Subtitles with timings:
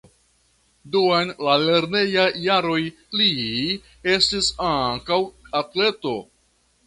[0.93, 2.79] Dum la lernejaj jaroj
[3.21, 3.27] li
[4.13, 5.19] estis ankaŭ
[5.63, 6.15] atleto.